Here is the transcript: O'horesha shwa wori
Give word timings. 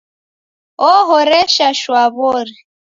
O'horesha 0.93 1.69
shwa 1.81 2.03
wori 2.19 2.57